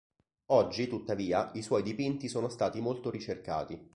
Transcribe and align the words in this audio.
Oggi, 0.47 0.87
tuttavia, 0.87 1.51
i 1.53 1.61
suoi 1.61 1.83
dipinti 1.83 2.27
sono 2.27 2.49
stati 2.49 2.81
molto 2.81 3.11
ricercati. 3.11 3.79